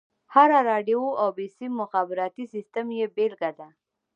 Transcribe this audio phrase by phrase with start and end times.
[0.35, 3.67] هره راډيو او بيسيم مخابراتي سيسټم يې بېلګه ده.